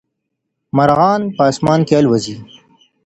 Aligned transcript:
مرغان 0.77 1.21
په 1.35 1.41
اسمان 1.51 1.79
کي 1.87 1.93
البوځي. 1.99 2.35